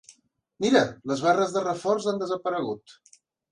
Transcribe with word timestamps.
Mira, 0.63 0.81
les 1.11 1.21
barres 1.27 1.53
de 1.59 1.63
reforç 1.67 2.09
han 2.15 2.19
desaparegut! 2.25 2.99